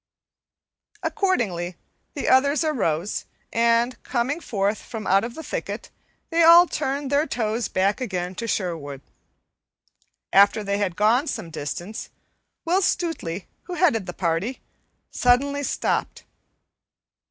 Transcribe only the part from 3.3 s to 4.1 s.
and,